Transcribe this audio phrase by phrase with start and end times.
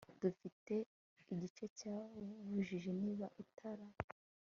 [0.21, 0.73] Dufite
[1.33, 1.95] igice cya
[2.49, 3.87] buji niba itara